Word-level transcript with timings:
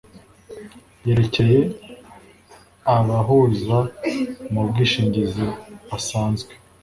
yerekeye 1.07 1.59
abahuza 2.95 3.77
mu 4.51 4.61
bwishingizi 4.69 5.45
basanzwe 5.89 6.51